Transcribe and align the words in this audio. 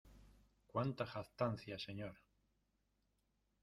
¡cuánta 0.71 1.05
jactancia, 1.05 1.77
señor! 1.77 2.15